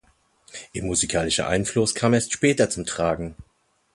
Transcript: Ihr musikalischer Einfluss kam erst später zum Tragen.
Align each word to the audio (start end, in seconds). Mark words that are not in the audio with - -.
Ihr 0.73 0.81
musikalischer 0.81 1.47
Einfluss 1.47 1.93
kam 1.93 2.15
erst 2.15 2.33
später 2.33 2.71
zum 2.71 2.87
Tragen. 2.87 3.35